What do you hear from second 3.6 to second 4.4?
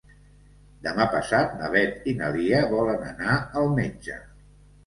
al metge.